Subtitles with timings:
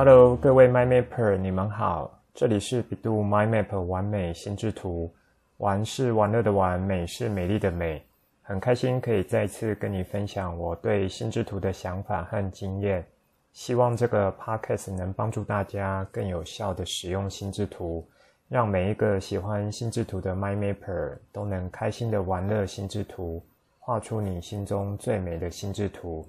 [0.00, 5.12] Hello，各位 MindMapper，你们好，这里是百度 My Map 完美心智图，
[5.56, 8.00] 玩是玩乐的玩，美是美丽的美，
[8.40, 13.04] 很开心可以再次跟你分享我对心智图的想法和经验，
[13.52, 18.08] 希望这个 Podcast 能帮助大家更有效地使用心智图，
[18.48, 23.44] 让每一个喜欢心智图的 MindMapper 都能开心地玩乐心智图，
[23.80, 26.24] 画出你心中最美的心智图。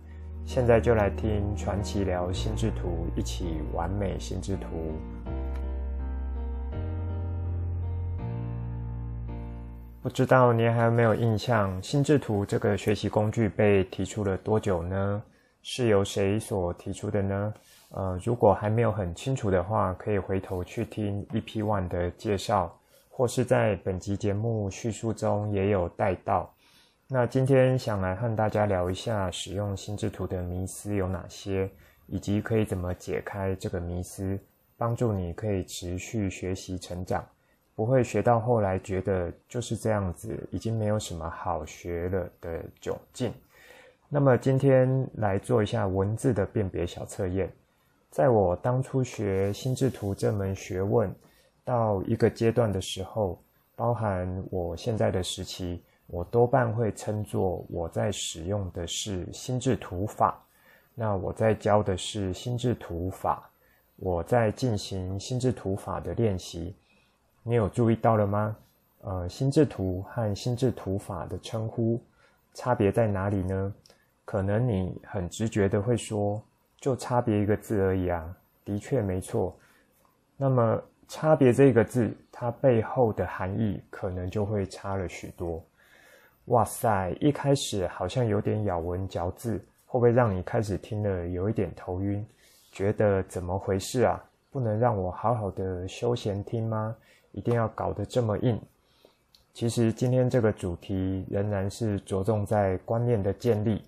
[0.46, 4.68] 现在就来听传奇聊心智图，一起完美心智图。
[10.02, 15.22] 不知道您还有没有印象，心智图这个学习工具被提出了多久呢？
[15.62, 17.54] 是由谁所提出的呢？
[17.92, 22.74] 呃，如果还没有很清楚的话，可以回头去听 EP One 的介绍，
[23.10, 26.50] 或是在本集节目叙述中也有带到。
[27.12, 31.68] 那今天想来和大家聊一下使用心智图的迷思有哪些，
[32.06, 34.38] 以及可以怎么解开这个迷思，
[34.78, 37.28] 帮助你可以持续学习成长，
[37.74, 43.34] 不会学到后来觉得就是这样子，已经没有什么好学了的窘境。
[44.08, 47.52] 那么今天来做一下文字的辨别小测验，
[48.12, 51.12] 在我当初学心智图这门学问
[51.66, 53.42] 到一个阶段的时候，
[53.76, 55.82] 包含我现在的时期。
[56.12, 60.44] 我多半会称作我在使用的是心智图法，
[60.96, 63.48] 那我在教的是心智图法，
[63.98, 66.76] 我在进行心智图法的练习。
[67.44, 68.58] 你有注意到了吗？
[69.02, 72.02] 呃，心智图和心智图法的称呼
[72.56, 73.74] 差别在哪里呢？
[74.26, 76.42] 可能你很直觉的会说，
[76.80, 78.36] 就差别一个字而已啊。
[78.66, 79.56] 的确没错。
[80.36, 85.64] 那么差别这个字，它背后的含义可能就会差了许多。
[86.50, 87.16] 哇塞！
[87.20, 92.26] 一开始好像有点咬文嚼字，会不会让你开始听了有一点头晕？
[92.72, 94.24] 觉得怎么回事啊？
[94.50, 96.96] 不能让我好好的休闲听吗？
[97.34, 98.60] 一定要搞得这么硬？
[99.54, 103.84] 其实今天这个主题仍然是着重在观念的建立，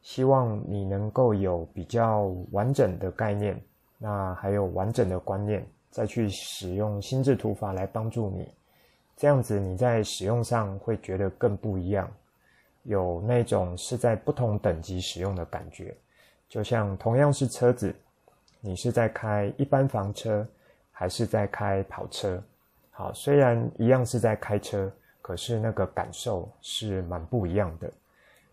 [0.00, 3.60] 希望你能够有比较完整的概念，
[3.98, 8.48] 那还有完整的观念，再去使用心智图法来帮助你。
[9.16, 12.10] 这样子你在使用上会觉得更不一样，
[12.82, 15.94] 有那种是在不同等级使用的感觉。
[16.48, 17.94] 就像同样是车子，
[18.60, 20.46] 你是在开一般房车，
[20.92, 22.42] 还是在开跑车？
[22.90, 24.92] 好，虽然一样是在开车，
[25.22, 27.90] 可是那个感受是蛮不一样的。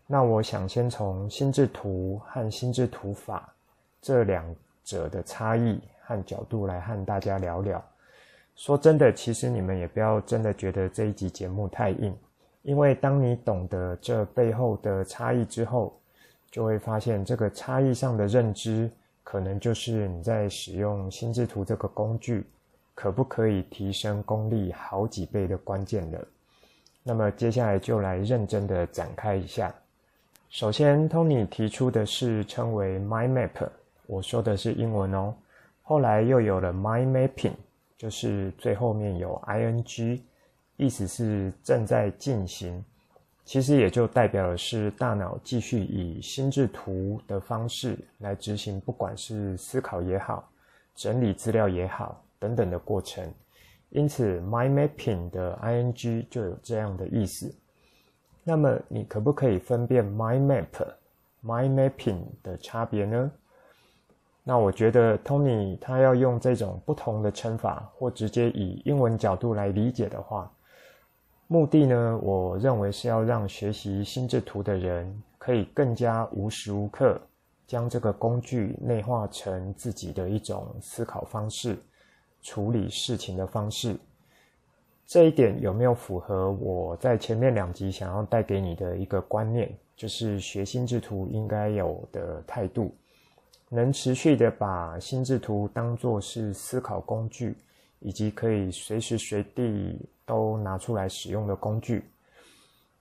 [0.06, 3.52] 那我想先从心智图和心智图法
[4.00, 4.44] 这两
[4.84, 7.82] 者的差异和角度来和大家聊聊。
[8.54, 12.14] 说真的，其实你们也不要真的觉得这一集节目太硬，
[12.62, 15.98] 因为当你懂得这背后的差异之后，
[16.50, 18.90] 就会发现这个差异上的认知，
[19.24, 22.46] 可能就是你在使用心智图这个工具，
[22.94, 26.28] 可不可以提升功力好几倍的关键了。
[27.02, 29.74] 那么接下来就来认真的展开一下。
[30.50, 33.68] 首先，Tony 提出的是称为 Mind Map，
[34.06, 35.34] 我说的是英文哦。
[35.82, 37.54] 后来又有了 Mind Mapping。
[38.02, 40.20] 就是最后面有 ing，
[40.76, 42.84] 意思是正在进行，
[43.44, 50.50] 其实也就代表的是大脑继续以心智图的方式来执行，不管是思考也好，
[50.96, 53.32] 整理资料也好等等的过程。
[53.90, 57.54] 因此，mind mapping 的 ing 就有这样的意思。
[58.42, 60.88] 那么，你可不可以分辨 mind map、
[61.44, 63.30] mind mapping 的差别呢？
[64.44, 70.52] 那我觉得 Tony 他要用这种不同的称法，或直接以英文角度来理解的话，
[71.46, 77.20] 目的呢，我认为是要让学习心智图的人可以更加无时无刻
[77.68, 81.78] 将这个工具内化成自己的一种思考方式、
[82.42, 83.96] 处理事情的方式。
[85.06, 92.92] 这一点有没有符合我在前面两集想要带给你的一个观念，就是学心智图应该有的态度？
[93.74, 97.56] 能持续的把心智图当作是思考工具，
[98.00, 102.04] 以及可以随时随地都拿出来使用的工具。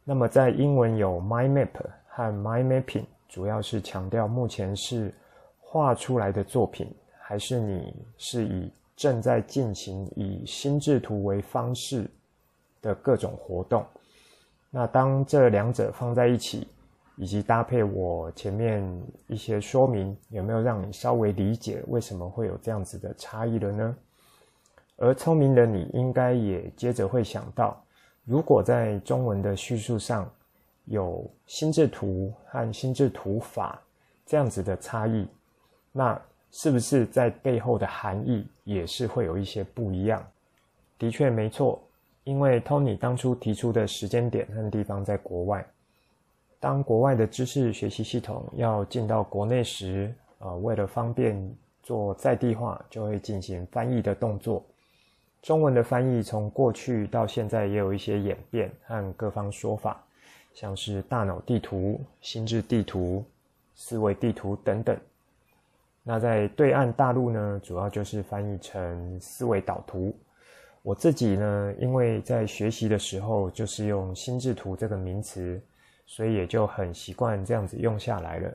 [0.06, 1.68] 那么在英文有 mind map
[2.08, 5.14] 和 mind mapping，主要是强调目前是
[5.60, 6.90] 画出来的作品，
[7.20, 12.10] 还是你是以正在进行以心智图为方式
[12.82, 13.86] 的各种活动。
[14.70, 16.66] 那当这两者放在一起。
[17.22, 18.84] 以及搭配我前面
[19.28, 23.96] 一些说明，有没有让你稍微理解为什么会有这样子的差异了呢？
[24.98, 27.80] 而聪明的你应该也接着会想到，
[28.26, 30.28] 如果在中文的叙述上
[30.86, 33.80] 有心智图和心智图法
[34.26, 35.28] 这样子的差异，
[35.92, 36.20] 那
[36.50, 40.26] 是不是在背后的含义也是会有一些不一样？
[40.98, 41.80] 的确没错，
[42.24, 45.64] 因为 Tony 当初提出的时间点和地方在国外。
[46.62, 51.36] 当国外的知识学习系统要进到国内时，呃，为了方便
[51.82, 54.64] 做在地化，就会进行翻译的动作。
[55.42, 60.04] 中文的翻译从过去到现在也有一些演变和各方说法，
[60.54, 63.26] 像是大脑地图、心智地图、
[63.74, 64.96] 思维地图等等。
[66.04, 70.16] 那在对岸大陆呢，主要就是翻译成思维导图。
[70.84, 75.60] 我自己呢，因为在学习的时候就是用心智图这个名词。
[76.12, 78.54] 所以也就很习惯这样子用下来了。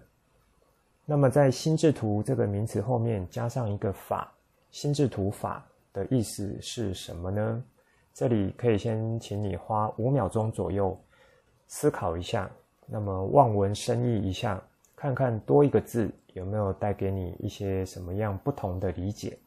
[1.06, 4.30] 那么在心智图这个名词后面加上一个法，
[4.70, 7.64] 心智图法的意思是什么呢？
[8.12, 10.94] 这里可以先请你花五秒钟左右
[11.66, 12.50] 思考一下，
[12.84, 14.62] 那么望文生义一下，
[14.94, 19.38] 看看多一个字有没有带给你一些什么样不同的理解。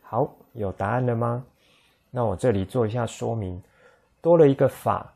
[0.00, 1.44] 好，有答案了吗？
[2.10, 3.62] 那我这里做一下说明。
[4.24, 5.12] 多了一个法，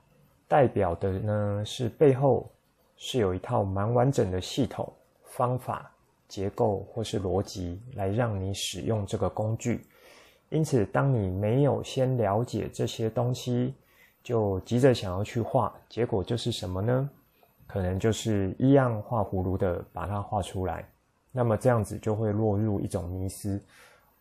[0.46, 2.46] 代表的呢是背后
[2.98, 4.92] 是有一套蛮完整的系统、
[5.24, 5.90] 方法、
[6.28, 9.86] 结构或是逻辑来让你使用这个工具。
[10.50, 13.72] 因此，当你没有先了解这些东西，
[14.22, 17.08] 就急着想要去画，结果就是什么呢？
[17.66, 20.86] 可能就是一样画葫芦的把它画出来。
[21.32, 23.58] 那么这样子就会落入一种迷思。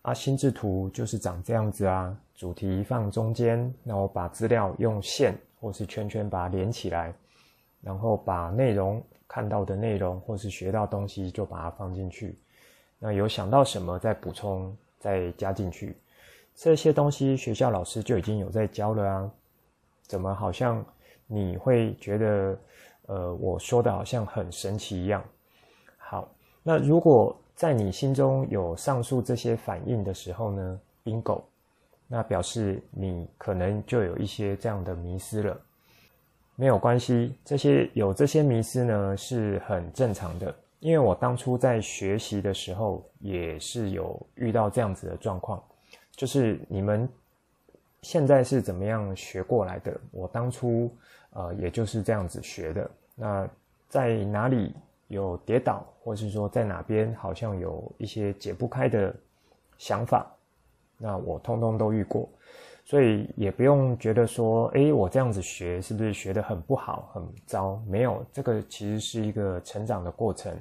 [0.07, 7.13] 啊，心智图就是长这样子啊，主题放中间，那我把资料用线或是圈圈把它连起来，
[7.81, 12.39] 然后把内容看到的内容或是学到东西就把它放进去，
[12.99, 15.97] 那有想到什么再补充再加进去，
[16.55, 19.29] 这些东西学校老师就已经有在教了啊，
[20.03, 20.85] 怎么好像
[21.25, 22.57] 你会觉得
[23.07, 25.21] 呃我说的好像很神奇一样？
[25.97, 26.33] 好，
[26.63, 27.37] 那如果。
[27.57, 31.41] 在你心中有上述这些反应的时候呢，bingo，
[32.07, 35.59] 那表示你可能就有一些这样的迷失了。
[36.55, 45.59] 没有关系，这些有这些迷失呢是很正常的，因为我当初在学习的时候也是有遇到这样子的状况，
[46.11, 47.09] 就是你们
[48.03, 49.99] 现在是怎么样学过来的？
[50.11, 50.95] 我当初
[51.31, 52.87] 呃也就是这样子学的。
[53.15, 53.49] 那
[53.89, 54.75] 在哪里？
[55.07, 59.15] 有跌倒，或是说在哪边好像有一些解不开的
[59.77, 60.29] 想法，
[60.97, 62.27] 那我通通都遇过，
[62.83, 67.81] 所以也不用觉得说，诶，我这样子学是不是学得很不好、很糟？
[67.87, 70.55] 没有，这个其实是一个成长的过程。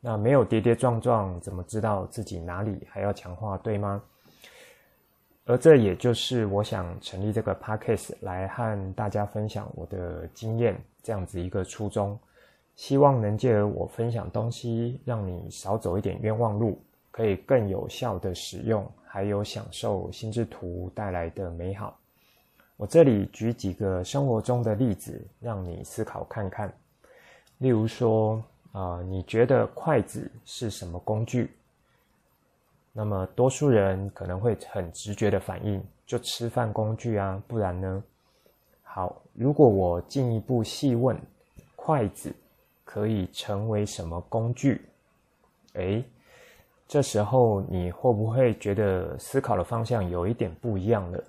[0.00, 4.02] 那没有跌跌撞撞，怎么知道自己哪里还要强化，对吗？
[5.44, 12.18] 而这也就是我想成立这个 podcast 来和大家分享我的经验，这样子一个初衷。
[12.80, 16.80] 希望能借由我分享东西，让你少走一点冤枉路，
[17.10, 21.94] 可以更有效的使用，还有享受心智图带来的美好。
[22.78, 26.72] 我这里举几个生活中的例子，让你思考看看。
[27.58, 28.42] 例如说，
[28.72, 31.50] 啊、你觉得筷子是什么工具？
[32.94, 38.02] 那么多数人可能会很直觉的反应，就吃饭工具啊，不然呢？
[38.82, 41.14] 好，如果我进一步细问，
[41.76, 42.34] 筷子。
[42.92, 44.84] 可以成为什么工具？
[45.74, 46.02] 诶，
[46.88, 51.24] 这时候你会不会觉得思考的方向有一点不一样了？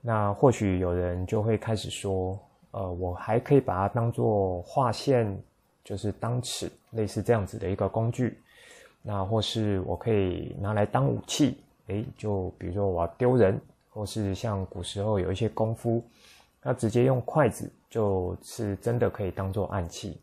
[0.00, 2.38] 那或许有人就会开始说
[2.72, 5.38] ：“呃，我还可以把它当做画线，
[5.84, 8.38] 就是当尺，类似这样子的一个工具。
[9.02, 16.02] 那或是我可以拿来当武器，诶，就比如说我要丢人，或是像古时候有一些功夫，
[16.62, 20.18] 那直接用筷子就是真的可以当做暗器。”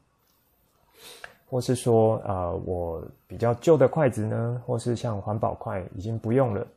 [1.49, 6.67] 或是说，呃，我比较旧的筷子呢，或是像环保筷已经不用了，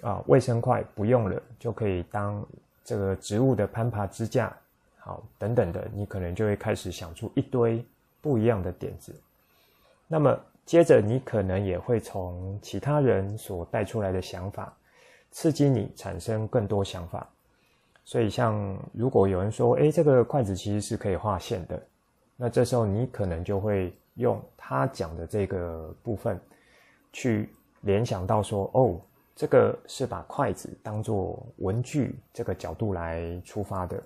[0.00, 2.42] 啊，卫生筷不用了，就可以当
[2.82, 4.56] 这个植物的攀爬支架，
[4.98, 7.84] 好，等等的，你可能就会开始想出一堆
[8.22, 9.14] 不一样的点子。
[10.08, 14.74] 那么接着，你可能也会从其他人所带出来的想法，
[15.30, 17.28] 刺激你产生更多想法。
[18.06, 21.82] 所以，像如果有人说，诶，这个筷子其实是可以画线的。
[22.36, 26.38] 那这时候你可能就会用他讲的这个部分，
[27.12, 27.48] 去
[27.82, 29.00] 联想到说，哦，
[29.36, 34.02] 这个是把筷子当做文具这个角度来出发的。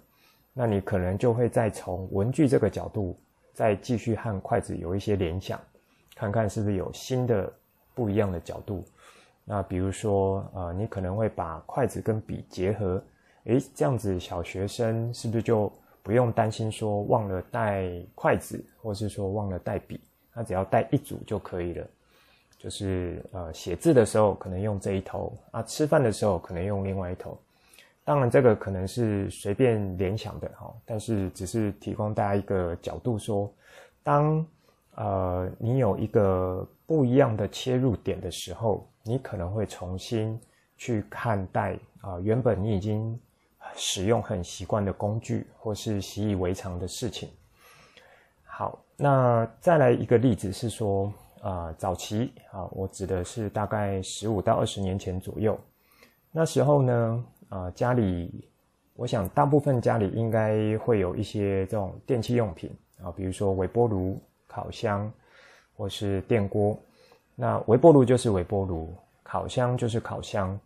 [0.53, 3.17] 那你可能就会再从文具这个角度，
[3.55, 5.61] 再继续和筷子有一些联想，
[6.15, 7.53] 看看是不是有新的
[7.95, 8.85] 不一样的角度。
[9.45, 13.03] 那比如说，呃，你可能会把筷子跟笔结合，
[13.45, 15.73] 诶，这样子小学生是不是就
[16.09, 20.00] 不用担心说忘了带筷子，或是说忘了带笔，
[20.33, 21.87] 他只要带一组就可以了。
[22.59, 27.38] 就是呃写字的时候可能用这一头啊，吃饭的时候可能用另外一头。
[28.05, 33.53] 当然这个可能是随便联想的哈，但是只是提供大家一个角度说，
[34.03, 34.43] 当
[34.95, 40.41] 呃你有一个不一样的切入点的时候，你可能会重新
[40.79, 43.21] 去看待啊、原本你已经
[43.77, 47.29] 使用很习惯的工具或是习以为常的事情。
[48.45, 51.13] 好，那再来一个例子是说。
[51.41, 55.57] 啊、早期啊，我指的是大概十五到二十年前左右。
[56.33, 58.45] 那时候呢，啊、家里，
[58.97, 65.11] 我想大部分家里应该会有一些这种电器用品啊，比如说微波炉、烤箱，
[65.77, 66.77] 或是电锅。
[67.37, 70.59] 那微波炉就是微波炉，烤箱就是烤箱，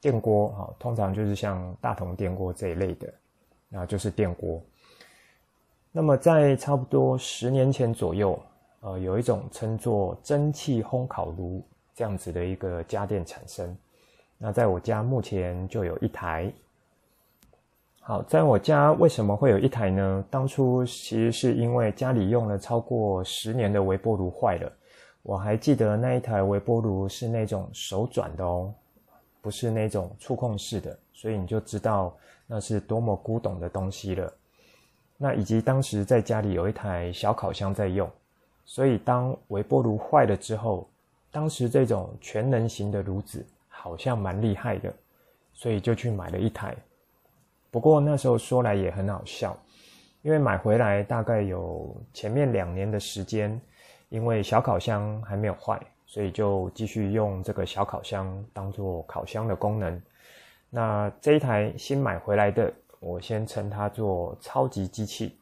[0.00, 3.12] 电锅啊，通常就是像大同电锅这一类的，
[3.68, 4.62] 那就是电锅。
[5.92, 8.38] 那么在差不多十年前左右。
[8.80, 11.60] 呃，有一种称作蒸汽烘烤炉
[11.96, 13.76] 这样子的一个家电产生。
[14.38, 16.48] 那在我家目前就有一台。
[17.98, 20.24] 好，在我家为什么会有一台呢？
[20.30, 24.72] 当初其实是因为家里用了超过十年的微波炉坏了。
[25.24, 28.72] 我还记得那一台微波炉是那种手转的哦，
[29.40, 32.16] 不是那种触控式的，所以你就知道
[32.46, 34.32] 那是多么古董的东西了。
[35.16, 38.08] 那以及当时在家里有一台小烤箱在用。
[38.70, 40.86] 所以，当微波炉坏了之后，
[41.30, 44.92] 当时这种全能型的炉子好像蛮厉害的，
[45.54, 46.76] 所以就去买了一台。
[47.70, 49.56] 不过那时候说来也很好笑，
[50.20, 53.58] 因为买回来大概有前面两年的时间，
[54.10, 60.02] 因为小烤箱还没有坏，所以就继续用这个小烤箱当做烤箱的功能。
[60.70, 65.38] 那这一台新买回来的，我先称它做超级机器。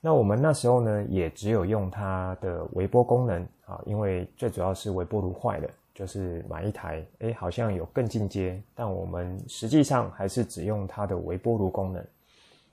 [0.00, 12.02] 那我们那时候呢，也只有用它的微波功能啊，因为最主要是微波炉坏了，就是买一台，诶，好像有更进阶，但我们实际上还是只用它的微波炉功能。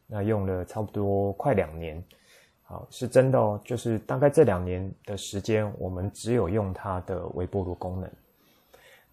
[0.05, 2.01] 那用了差不多快两年，
[2.69, 8.11] 好，是真的哦，就是大概这两年的时间，我们只有用它的微波炉功能。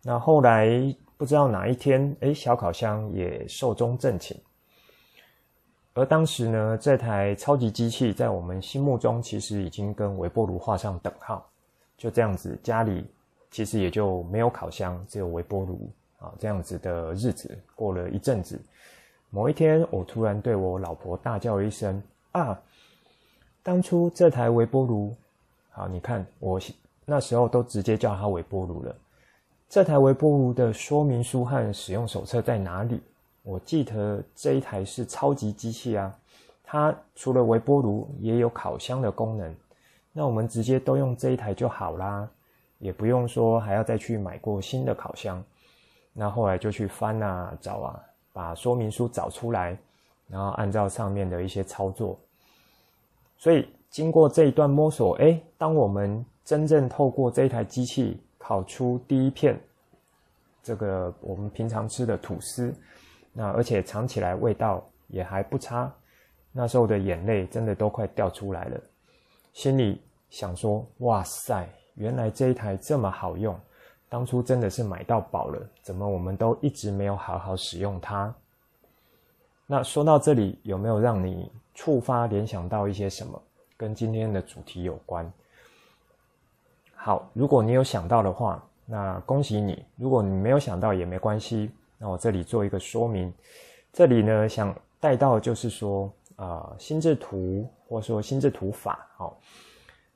[0.02, 0.68] 那后来
[1.16, 4.36] 不知道哪一天，诶，小烤箱也寿终正寝。
[5.92, 11.48] 而当时呢，这台超级机器在我们心目中其实已经跟微波炉画上等号。
[11.96, 13.06] 就这样子，家里
[13.52, 16.34] 其实也就没有烤箱，只有微波炉啊。
[16.40, 18.60] 这样子的日子过了一阵子，
[19.30, 22.60] 某一天，我突然对我老婆大叫一声：“啊！
[23.64, 25.16] 当初这台微波炉，
[25.70, 26.60] 好，你看我
[27.06, 28.94] 那时候都直接叫它微波炉了。
[29.70, 33.00] 这台微波炉的说明书和使用手册在哪里？”
[33.42, 36.14] 我记得这一台是超级机器啊，
[36.62, 39.54] 它除了微波炉也有烤箱的功能，
[40.12, 42.28] 那我们直接都用这一台就好啦，
[42.78, 45.42] 也不用说还要再去买过新的烤箱。
[46.12, 47.98] 那后来就去翻啊找啊，
[48.30, 49.74] 把说明书找出来，
[50.28, 52.18] 然后按照上面的一些操作。
[53.36, 59.58] 所以经过这一段摸索，诶，当我们真正透过这一台机器烤出第一片
[60.62, 62.74] 这个我们平常吃的吐司。
[63.36, 65.92] 那而且尝起来味道也还不差，
[66.52, 68.80] 那时候的眼泪真的都快掉出来了，
[69.52, 70.00] 心里
[70.30, 73.58] 想说：哇塞，原来这一台这么好用，
[74.08, 78.32] 当初真的是买到宝了，怎么我们都一直没有好好使用它？
[79.66, 83.42] 那说到这里，有没有让你触发联想到一些什么，
[83.76, 85.30] 跟今天的主题有关？
[86.94, 91.70] 好，如果你有想到的话，那恭喜你；如果你没有想到也没关系。
[91.96, 93.32] 那我这里做一个说明，
[93.92, 99.36] 这里呢想带到就是说啊、心智图或说心智图法，好、哦，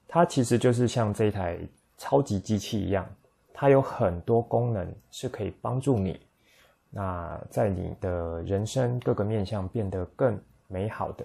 [0.08, 1.58] 它其实就是像这一台
[1.96, 3.08] 超级机器一样，
[3.54, 6.20] 它有很多功能是可以帮助你，
[6.90, 11.24] 那在你的人生各个面向变得更美好的。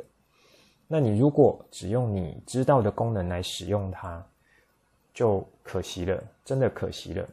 [0.93, 4.23] 那你如果只用你知道的功能来使用它，
[5.12, 7.27] 就可惜了，真的可惜了。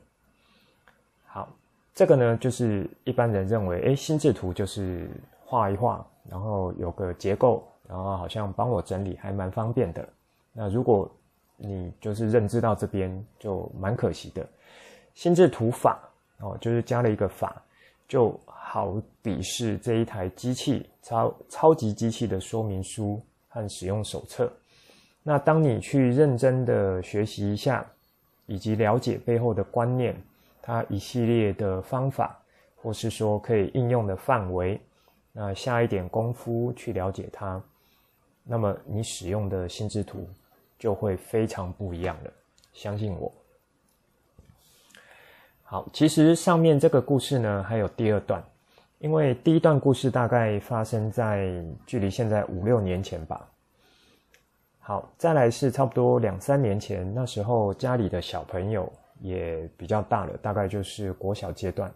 [1.27, 1.47] 好。
[1.93, 5.11] 这个呢，就是一般人认为，诶，心智图就是
[5.45, 10.09] 画一画，然后有个结构，然后好像帮我整理，还蛮方便的。
[10.55, 11.11] 那如果
[11.59, 14.49] 你就是认知到这边，就蛮可惜的。
[15.15, 16.01] 心智图法
[16.39, 17.63] 哦，就是加了一个法，
[18.09, 24.51] 就好比是这一台机器超超级机器的说明书和使用手册。
[25.23, 27.85] 那当你去认真的学习一下，
[28.47, 30.17] 以及了解背后的观念。
[30.63, 32.39] 它一系列的方法，
[32.77, 34.79] 或是说可以应用的范围，
[35.33, 37.61] 那下一点功夫去了解它，
[38.45, 40.29] 那么你使用的心智图
[40.79, 42.31] 就会非常不一样了，
[42.75, 43.33] 相信我。
[45.63, 48.45] 好，其实上面这个故事呢，还有第二段，
[49.01, 51.51] 因为第一段故事大概发生在
[51.87, 53.49] 距离现在五六年前吧。
[54.79, 61.91] 好，再来是差不多两三年前，那时候家里的小朋友也比较大了，大概就是国小阶段，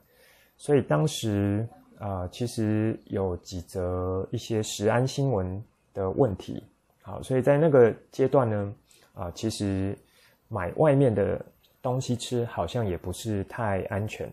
[0.56, 1.68] 所以当时
[1.98, 6.62] 啊、其实有几则一些食安新闻的问题。
[7.02, 8.74] 好，所以在那个阶段呢，
[9.12, 9.96] 啊、其实
[10.48, 11.38] 买外面的
[11.82, 14.30] 东西吃好像也不是太安全，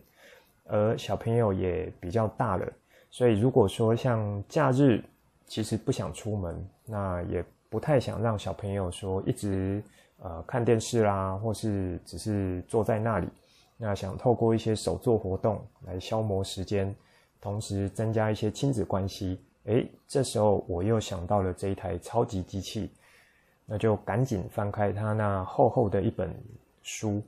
[0.66, 2.66] 而小朋友也比较大了，
[3.10, 5.04] 所以如果说像假日，
[5.46, 7.44] 其实不想出门，那也。
[7.72, 9.82] 不太想让小朋友说一直
[10.18, 13.30] 呃看电视啦，或是只是坐在那里。
[13.78, 16.94] 那想透过一些手作活动来消磨时间，
[17.40, 19.40] 同时增加一些亲子关系。
[19.68, 22.92] 诶，这时候我又想到了这一台超级机器，
[23.66, 26.30] 那就赶紧翻开它那厚厚的一本
[26.82, 27.24] 书。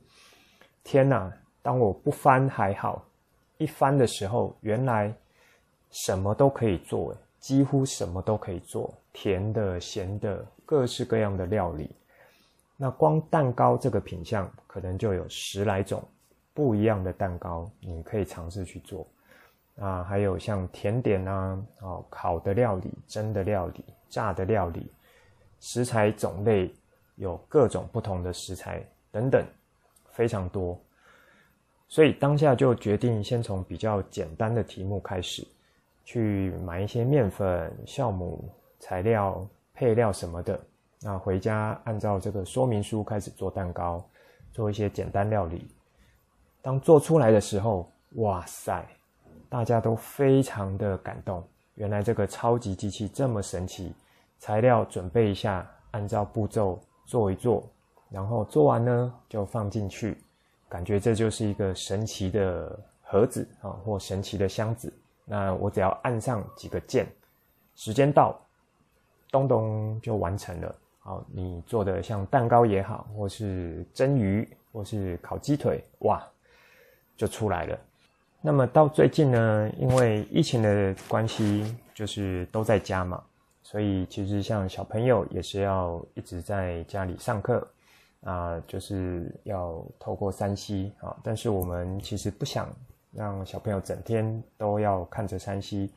[0.82, 1.32] 天哪！
[1.62, 3.02] 当我不翻还好，
[3.64, 5.10] 一翻的时候，原来
[5.90, 7.16] 什么都可以做。
[7.40, 11.90] 几乎什么都可以做，甜的、咸的，各式各样的料理。
[12.76, 16.02] 那光蛋糕这个品相，可能就有十来种
[16.54, 19.06] 不一样的蛋糕，你可以尝试去做。
[19.78, 24.90] 啊，还有像甜点啊，哦，烤的料理、蒸的料理、炸的料理，
[25.60, 26.74] 食材种类
[27.16, 29.44] 有各种不同的食材等等，
[30.12, 30.80] 非常多。
[31.88, 35.46] 所以当下就决定先从比较简单的题目开始。
[36.06, 38.46] 去买一些面粉、酵母、
[38.78, 40.60] 材料、配料什么的，
[41.00, 44.04] 那回家按照这个说明书开始做蛋糕，
[44.52, 45.66] 做一些简单料理。
[46.60, 48.86] 当做出来的时候，哇塞，
[49.48, 51.42] 大家都非常的感动。
[51.76, 53.90] 原来这个超级机器这么神奇，
[54.38, 57.64] 材料准备一下，按照步骤做一做，
[58.10, 60.18] 然后做完呢就放进去，
[60.68, 64.92] 感觉这就是一个神奇的盒子啊，或神奇的箱子。
[65.24, 67.06] 那我只要按上几个键，
[67.74, 68.38] 时间到，
[69.30, 70.74] 咚咚就完成了。
[70.98, 76.22] 好，你做的像蛋糕也好，或是蒸鱼，或是烤鸡腿，哇，
[77.16, 77.78] 就出来了。
[78.40, 83.22] 那么到最近呢，因为疫情的关系，就是都在家嘛，
[83.62, 87.66] 所以其实像小朋友也是要一直在家里上课
[88.24, 92.68] 啊，就是要透过山西啊，但是我们其实不想。
[93.16, 95.92] 让小朋友整天都要看着山西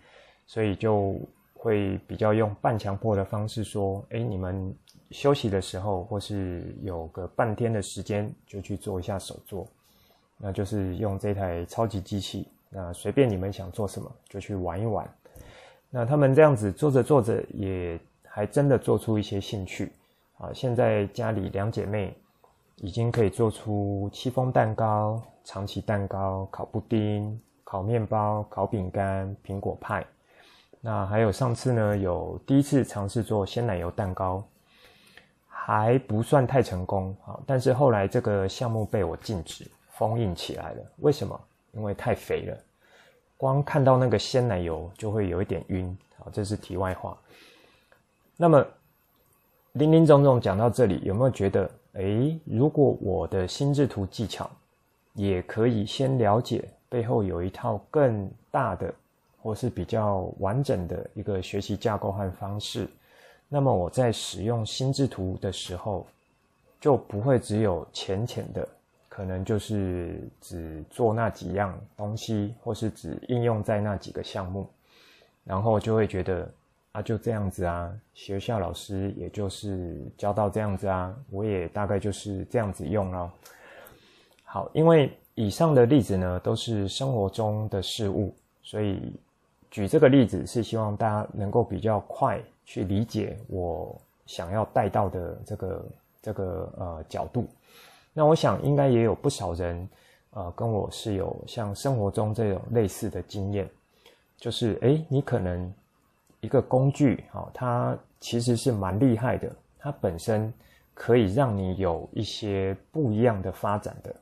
[0.45, 1.15] 所以就
[1.55, 4.71] 会比较用半强迫的方式说：“诶，你们
[5.09, 9.67] 休息的时候，或是有个半天的时间，就去做一下手作。
[10.37, 15.11] 那就是用这台超级机器，那随便你们想做什么，就去玩一玩。
[15.89, 19.91] 那他们这样子做着做着，也还真的做出一些兴趣
[20.37, 20.51] 啊！
[20.53, 22.15] 现在家里两姐妹。”
[22.79, 30.05] 已经可以做出戚风蛋糕、长崎蛋糕、烤布丁、烤面包、烤饼干、苹果派。
[30.79, 34.47] 那还有上次呢，有第一次尝试做鲜奶油蛋糕，
[35.47, 37.39] 还不算太成功啊。
[37.47, 40.83] 但是后来这个项目被我禁止封印起来了。
[40.97, 41.41] 为什么？
[41.71, 42.55] 因为太肥了，
[43.37, 45.97] 光看到那个鲜奶油就会有一点晕。
[46.19, 47.17] 好，这是题外话。
[48.35, 48.63] 那么，
[49.77, 51.69] 林林总总讲到这里，有没有觉得？
[51.93, 54.49] 诶，如果我的心智图技巧
[55.13, 58.91] 也可以先了解背后有一套更大的
[59.39, 62.87] 或是比较完整的一个学习架构和方式，
[63.47, 66.07] 那么我在使用心智图的时候，
[66.81, 68.67] 就不会只有浅浅的，
[69.07, 74.67] 可能就是只做那几样东西，或是只应用在那几个项目，
[75.43, 76.49] 然后就会觉得。
[76.97, 83.31] 啊，就这样子啊，学校老师也就是教到这样子啊，我也大概就是这样子用咯。
[84.43, 88.33] 好，因为以上的例子呢，都是生活中的事物，
[88.63, 89.13] 所以
[89.69, 95.85] 举这个例子是希望大家能够比较快去理解我想要带到的这个
[96.19, 97.47] 这个呃角度。
[98.11, 99.87] 那我想应该也有不少人
[100.31, 103.69] 呃跟我是有像生活中这种类似的经验，
[104.35, 105.71] 就是诶，你可能。
[106.39, 110.53] 一个工具，哦，它其实是蛮厉害的，它本身
[110.93, 114.15] 可以让你有一些不一样的发展的，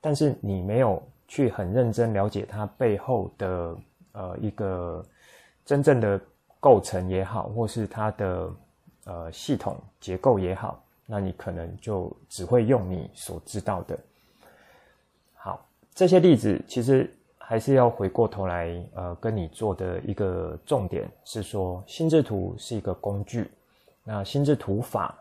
[0.00, 3.76] 但是你没有去很认真了解它背后的
[4.12, 5.04] 呃一个
[5.64, 6.20] 真正的
[6.60, 8.50] 构成也好，或是它的
[9.04, 13.98] 呃系统结构也好，那你可能就只会用你所知道的。
[15.34, 17.12] 好，这些例子其实。
[17.46, 23.50] 还是要回过头来，呃，跟你做的一个重点是说，心智图是一个工具，
[24.02, 25.14] 那心智图法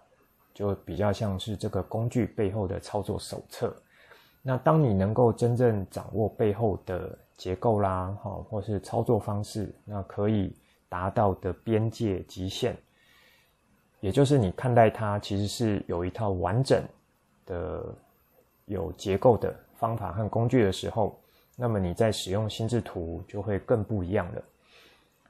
[0.54, 3.76] 就比较像是这个工具背后的操作手册。
[4.42, 10.56] 那当你能够真正掌握背后的结构啦，哈，或是操作方式，那可以
[10.88, 12.76] 达到的边界极限，
[14.00, 16.84] 也就是你看待它其实是有一套完整
[17.46, 17.84] 的、
[18.66, 21.20] 有结构的方法和工具的时候，
[21.56, 24.42] 那么你在使用心智图就会更不一样了。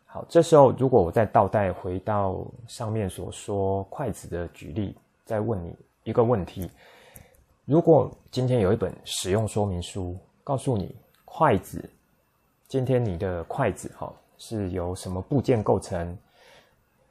[0.06, 6.70] 好，这时候如果我再倒带回到上面所说筷子的举例，再问你一个问题。
[7.66, 11.90] 如果今天有一本使用说明书，告诉你筷子，
[12.68, 16.18] 今天你的筷子哈是由什么部件构成？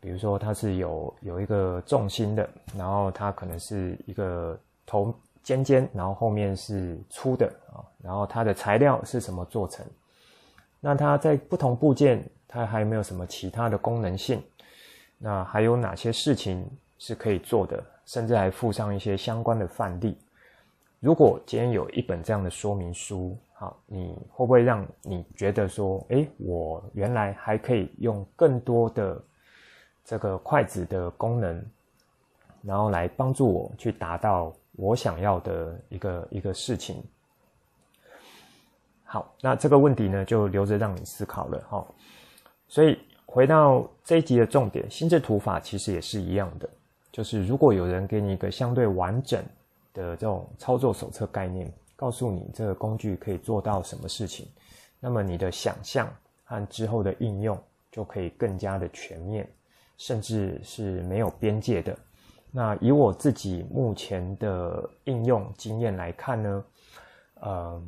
[0.01, 9.85] 比如说它是有有一个重心的，然后它可能是一个头尖尖，然后后面是粗的啊，然后它的材料是什么做成？
[10.81, 14.43] 那它在不同部件，它还有没有什么其他的功能性？
[15.19, 17.83] 那还有哪些事情是可以做的？
[18.05, 20.19] 甚至还附上一些相关的范例。
[20.99, 29.23] 如果今天有一本这样的说明书，好，你会不会让你觉得说，诶，我原来还可以用更多的
[30.05, 31.65] 这个筷子的功能，
[32.63, 37.03] 然后来帮助我去达到我想要的一个一个事情？
[39.05, 41.87] 好，那这个问题呢，就留着让你思考了哈。
[42.69, 46.69] 所以回到这一集的重点，心智图法其实也是一样的，
[47.11, 49.45] 就是如果有人给你一个相对完整。
[49.95, 54.49] 的这种操作手册概念，告诉你这个工具可以做到什么事情，
[54.99, 56.11] 那么你的想象
[56.45, 59.47] 和之后的应用就可以更加的全面，
[59.99, 61.95] 甚至是没有边界的。
[62.53, 66.65] 那以我自己目前的应用经验来看呢，
[67.41, 67.83] 呃，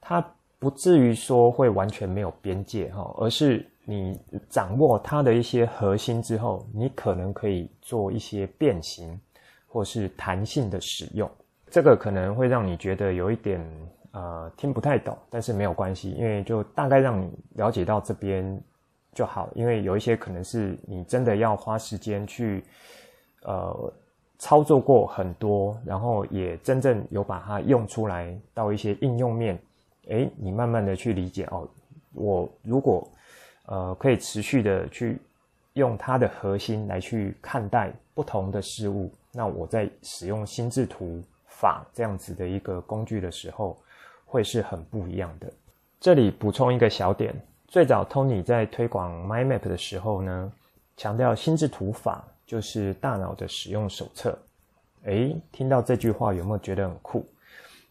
[0.00, 0.26] 它
[0.58, 9.20] 不至于说会完全没有边界哈，而是你掌握它的一些核心之后，你可能可以做一些变形。
[9.66, 11.28] 或是弹性的使用，
[11.68, 13.60] 这个可能会让你觉得有一点
[14.12, 18.62] 呃听不太懂，但是没有关系，因为就大概让你了解到这边
[19.12, 19.50] 就好。
[19.52, 22.62] 因为有一些可能是你真的要花时间去
[23.44, 23.92] 呃
[24.38, 29.58] 操作过很多，然后也真正有把它用出来到一些应用面，
[30.08, 31.66] 诶，你慢慢的去理解哦。
[32.12, 33.08] 我如果
[33.66, 35.18] 呃可以持续的去
[35.74, 39.10] 用它的核心来去看待不同的事物。
[39.32, 43.76] 那我在使用心智图法这样子的一个工具的时候，
[44.24, 45.52] 会是很不一样的。
[45.98, 47.34] 这里补充一个小点，
[47.66, 50.52] 最早 Tony 在推广 MindMap 的时候呢，
[50.96, 54.38] 强调心智图法就是大脑的使用手册。
[55.04, 57.24] 诶，听到这句话有没有觉得很酷？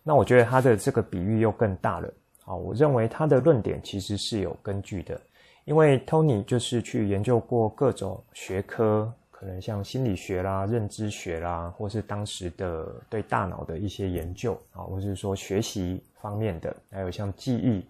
[0.04, 2.14] 那我觉得他的这个比喻又更大了。
[2.44, 5.20] 好，我认为他的论点其实是有根据的，
[5.66, 9.12] 因为 Tony 就是去研究过各种学科。
[9.36, 17.86] 可能像心理学啦、认知学啦，或是当时的对大脑的一些研究啊，或是说学习方面的，还有像记忆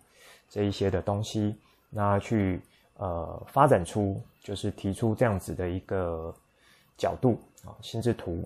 [0.50, 1.56] 这一些的东西，
[1.92, 2.60] 那去
[2.98, 6.34] 呃发展出就是提出这样子的一个
[6.98, 8.44] 角度啊，心智图。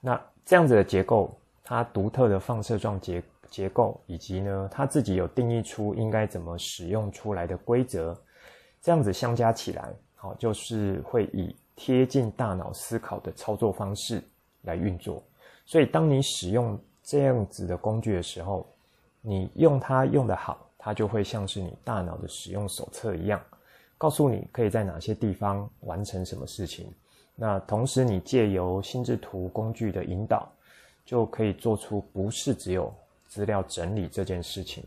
[0.00, 8.16] 那这样子的结构，它独特的放射状结结构，以及呢，它自己有定义出应该怎么使用出来的规则，
[8.80, 11.54] 这样子相加起来，好，就是会以。
[11.76, 14.22] 贴近大脑思考的操作方式
[14.62, 15.20] 来运作，
[15.66, 18.64] 所以当你使用这样子的工具的时候，
[19.20, 23.42] 你用它用得好，它就会像是你大脑的使用手册一样，
[23.98, 26.94] 告诉你可以在哪些地方完成什么事情。
[27.36, 30.48] 那同时，你借由心智图工具的引导，
[31.04, 32.94] 就可以做出不是只有
[33.26, 34.84] 资料整理这件事情，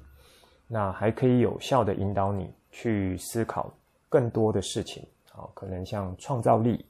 [0.67, 3.71] 那还可以有效地引导你去思考
[4.07, 5.03] 更多的事情。
[5.33, 6.83] 啊，可能像创造力，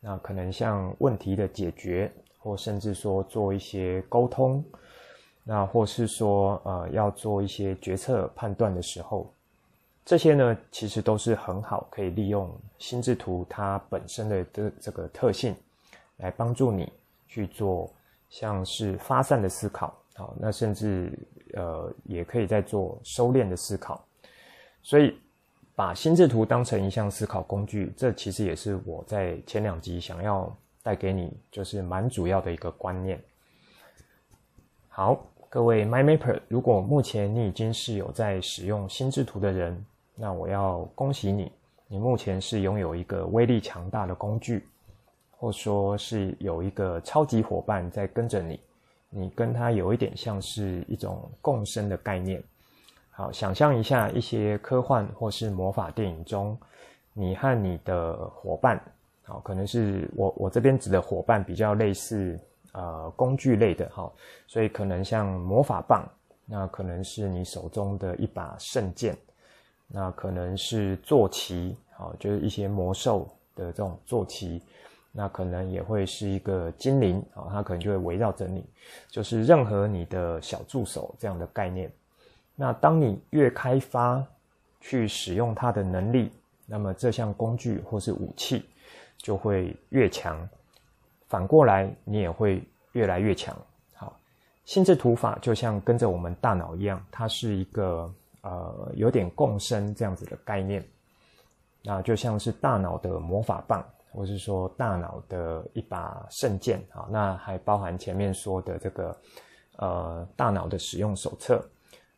[0.00, 4.62] 那可能像问题的解决，或甚至说做一些沟通，
[5.44, 9.32] 那或是说呃要做一些决策判断的时候，
[10.06, 15.54] 这些呢其实都是很好可以利用心智图它本身的这这个特性，
[16.16, 16.90] 来帮助你
[17.28, 17.92] 去做
[18.30, 21.12] 像是发散的思考，好，那甚至
[21.52, 24.02] 呃也可以在做收敛的思考，
[24.82, 25.14] 所以。
[25.78, 30.50] 把心智图当成一项思考工具，这其实也是我在前两集想要
[30.82, 33.22] 带给你，就是蛮主要的一个观念。
[34.88, 39.84] 好，各位 MyMapper，如果目前你已经是有在使用心智图的人，
[40.18, 41.52] 那我要恭喜你，
[41.86, 44.66] 你目前是拥有一个威力强大的工具，
[45.30, 48.58] 或说是有一个超级伙伴在跟着你，
[49.10, 52.42] 你跟他有一点像是一种共生的概念。
[53.10, 56.58] 好，想象一下一些科幻或是魔法电影中，
[57.12, 58.82] 你和你的伙伴，
[59.24, 62.38] 好，可能是我我这边指的伙伴比较类似
[62.72, 64.10] 呃工具类的哈，
[64.46, 66.06] 所以可能像魔法棒，
[66.46, 69.16] 那可能是你手中的一把圣剑，
[69.88, 74.60] 那可能是坐骑，好，就是一些魔兽的这种坐骑，
[75.12, 78.64] 那可能也会是一个精灵啊，它可能就会围绕着你，
[79.08, 81.90] 就是任何你的小助手这样的概念。
[82.54, 84.24] 那当你越开发
[84.80, 86.32] 去使用它的能力，
[86.66, 88.64] 那么这项工具或是武器
[89.18, 90.48] 就会越强。
[91.28, 93.56] 反过来，你也会越来越强。
[93.94, 94.18] 好，
[94.64, 98.12] 心智图法就像跟着我们大脑一样，它是一个
[98.46, 100.82] 呃有点共生这样子的概念。
[101.82, 106.80] 那就像是大脑的魔法棒，或是说大脑的一把圣剑。
[106.92, 109.16] 啊，那还包含前面说的这个
[109.76, 111.64] 呃大脑的使用手册。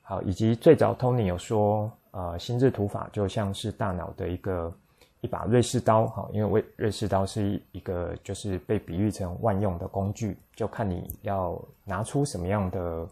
[0.01, 4.73] 好，以及最早 Tony 有说，呃，心智图法就像是大脑的一个
[5.21, 13.07] 一把瑞士刀，哈，因为瑞瑞士刀是一一个就是被比喻成万用的工具，就看你要拿出什么样的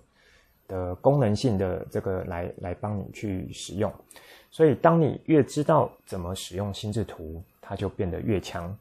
[0.69, 3.93] 的功能性的这个来来帮你去使用。
[4.51, 8.77] 所以，当你越知道怎么使用心智图，它就变得越强，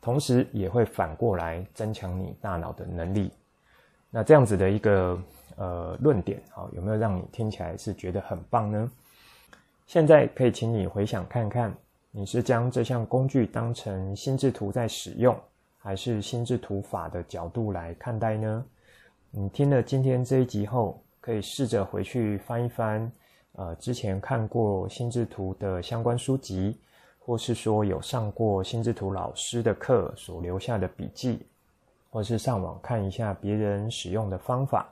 [0.00, 3.30] 同时也会反过来增强你大脑的能力。
[4.10, 5.20] 那这样子的一个。
[5.56, 8.90] 呃，论点好，有没有让你听起来是觉得很棒呢？
[9.86, 11.72] 现在可以请你回想看看，
[12.10, 15.38] 你是将这项工具当成心智图在使用，
[15.78, 18.66] 还是心智图法的角度来看待呢？
[19.30, 23.10] 你听了今天这一集后，可以试着回去翻一翻，
[23.52, 26.78] 呃，之前看过心智图的相关书籍，
[27.18, 31.46] 或是说有上过心智图老师的课所留下的笔记，
[32.10, 34.86] 或是上网看一下别人使用的方法。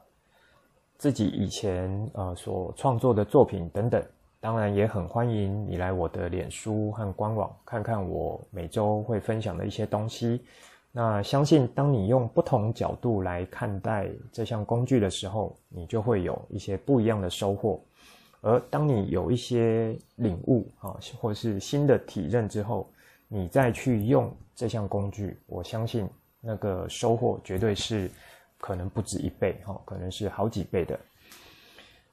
[0.97, 4.03] 自己以前呃所创作的作品等等，
[4.41, 10.43] 当然也很欢迎你来我的脸书和官网看看我每周会分享的一些东西。
[10.93, 17.83] 那相信当你用不同角度来看待这项工具的时候，你就会有一些不一样的收获。
[18.43, 22.89] 而当你有一些领悟啊，或是新的体认之后，
[23.27, 26.09] 你再去用这项工具，我相信
[26.41, 28.11] 那个收获绝对是。
[28.65, 30.97] 可能不止一倍，哈，可能是好几倍的。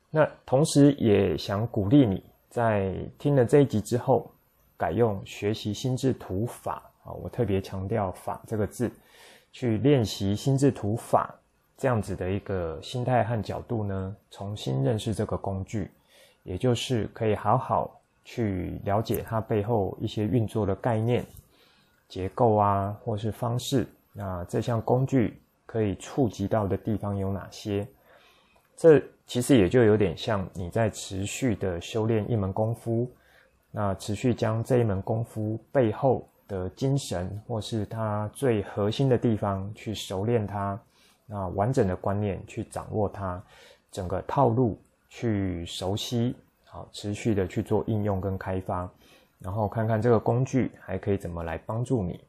[0.10, 4.32] 那同时也想鼓励你在听了这一集之后，
[4.76, 8.92] 改用学习心智图法我特别强调“法”这个字，
[9.52, 11.34] 去练习心智图法
[11.78, 15.90] 这样子的一个心态和角度呢，重新认识这个工具，
[16.44, 21.26] 也就是可以好好去了解它背后一些运作的概念、
[22.08, 23.88] 结构啊，或是方式。
[24.14, 25.42] 那这项工具。
[25.72, 27.88] 可以触及到的地方有哪些？
[28.76, 33.08] 这其实也就有点像你在持续的修炼一门功夫，
[33.70, 40.78] 那持续将这一门功夫背后的精神，或是它最核心的地方去熟练它，
[41.26, 43.42] 那完整的观念去掌握它，
[43.90, 46.36] 整个套路去熟悉，
[46.66, 48.90] 好，持续的去做应用跟开发，
[49.38, 52.20] 然后看看这个工具还可以怎么来帮助你。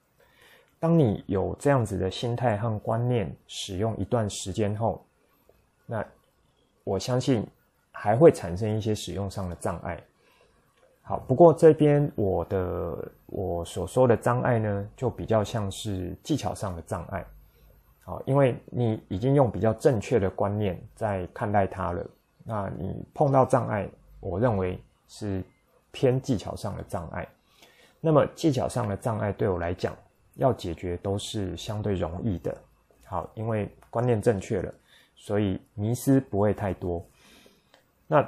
[0.78, 5.04] 当你有这样子的心态和观念，使用一段时间后，
[5.87, 6.04] 那
[6.85, 7.46] 我相信
[7.90, 10.02] 还会产生一些使用上的障碍。
[11.11, 17.27] 好，不过这边我的我所说的障碍呢，就比较像是技巧上的障碍。
[18.05, 22.07] 好，因为你已经用比较正确的观念在看待它了，
[22.44, 23.88] 那你碰到障碍，
[24.20, 25.42] 我认为是
[25.90, 27.27] 偏技巧上的障碍。
[28.01, 29.92] 那么技巧上的障碍对我来讲，
[30.37, 32.57] 要解决都是相对容易的，
[33.03, 34.73] 好，因为观念正确了，
[35.16, 37.05] 所以迷失不会太多。
[38.07, 38.25] 那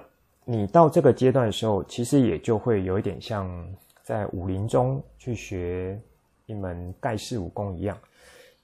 [0.52, 3.50] 你到这个阶段的时候，其实也就会有一点像
[4.02, 5.98] 在武林中去学
[6.44, 7.96] 一门盖世武功一样，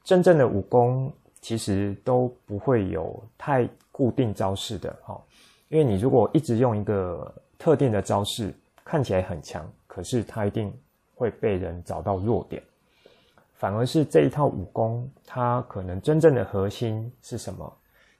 [0.05, 5.19] 真正的武功其实都不会有太固定招式的，哈，
[5.71, 8.53] 因为你如果一直用一个特定的招式，
[8.85, 10.71] 看起来很强，可是它一定
[11.15, 12.63] 会被人找到弱点。
[13.55, 17.73] 反而是这一套武功，它可能真正的核心是什么？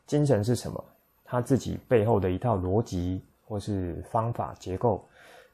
[0.07, 0.83] 精神是什么？
[1.23, 5.03] 它自己背后的一套逻辑或是方法结构，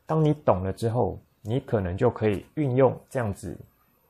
[0.05, 3.57] 当你懂了之后，你可能就可以运用这样子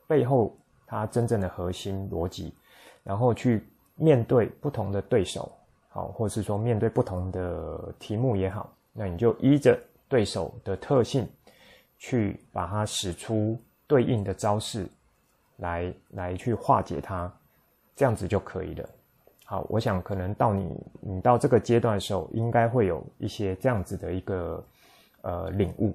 [0.09, 2.55] 背后它真正的核心逻辑，
[3.03, 3.63] 然后去
[3.95, 5.53] 面对不同的对手，
[5.91, 11.29] 好，或是说面对不同的题目也好，那你就依着对手的特性
[11.99, 14.89] 去把它使出对应的招式。
[15.59, 17.33] 来来去化解它，
[17.95, 18.89] 这样子就可以了。
[19.45, 24.65] 好，我想可能到你你到这个阶段的时候，应该会有一些这样子的一个
[25.21, 25.95] 呃领悟。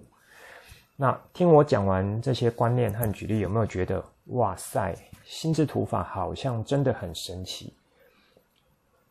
[0.95, 7.73] 那听我讲完这些观念和举例，有没有觉得哇塞，心智图法好像真的很神奇？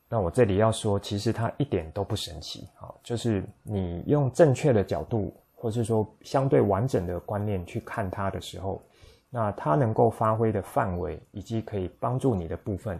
[0.09, 8.81] 那我这里要说，其实它一点都不神奇啊，就是你用正确的角度，或是说相对完整的观念去看它的时候，
[9.29, 12.99] 那它能够发挥的范围以及可以帮助你的部分，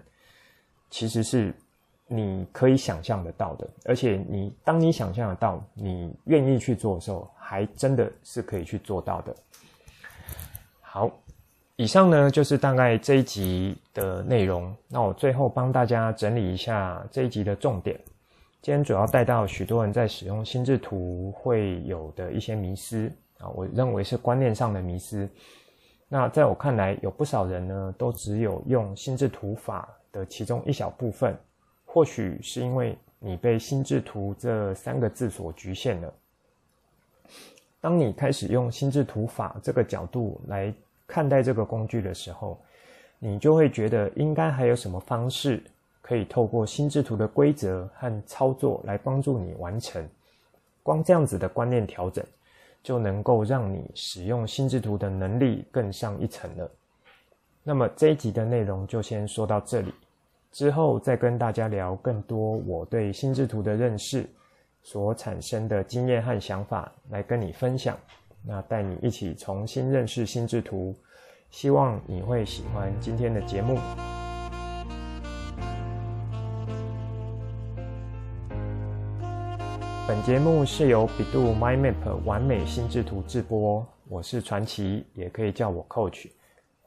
[0.91, 1.55] 其实是。
[2.11, 9.37] 你可以想象得到的，而且你当你想象得到，你愿意去做的时候，还真的是可以去做到的。
[10.81, 11.11] 好，
[11.77, 14.75] 以上呢就是大概这一集的内容。
[14.89, 18.01] 那我最后帮大家整理一下这一集的重点。
[18.63, 25.29] 今天主要带到许多人在使用心智图会有的一些迷思啊，我认为是观念上的迷思。
[26.09, 29.87] 那在我看来，有不少人呢都只有用心智图法
[30.27, 31.37] 其中一小部分。
[31.85, 36.13] 或许是因为你被“心智图”这三个字所局限了。
[37.81, 40.73] 当你开始用心智图法这个角度来
[41.07, 42.61] 看待这个工具的时候，
[43.19, 45.63] 你就会觉得应该还有什么方式
[46.03, 50.07] 可以透过心智图的规则和操作来帮助你完成。
[50.83, 52.25] 光这样子的观念调整，
[52.83, 56.71] 就能够让你使用心智图的能力更上一层了。
[57.63, 59.93] 那么这一集的内容就先说到这里。
[60.51, 64.29] 之后再跟大家聊更多我对心智图的认识
[64.83, 67.97] 所产生的经验和想法，来跟你分享。
[68.43, 70.97] 那带你一起重新认识心智图，
[71.51, 73.79] 希望你会喜欢今天的节目。
[80.07, 86.31] 本节目是由 bEDU MindMap 完美心智图制播，我是传奇，也可以叫我 Coach。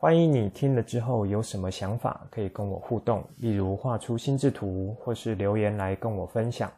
[0.01, 6.71] 欢迎你听了之后有什么想法，可以跟我互动，例如画出心智图，或是留言来跟我分享。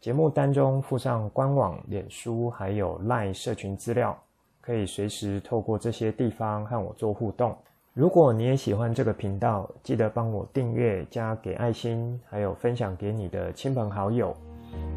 [0.00, 4.18] 节目单中附上官网、脸书还有 LINE 社群资料，
[4.62, 7.54] 可以随时透过这些地方和我做互动。
[7.92, 14.34] 如果你也喜欢这个频道，记得帮我订阅、加给爱心，还有分享给你的亲朋好友，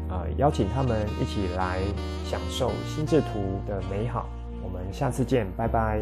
[0.08, 1.78] 呃，邀请他们一起来
[2.24, 4.30] 享受心智图的美好。
[4.64, 6.00] 我们下次见，拜拜。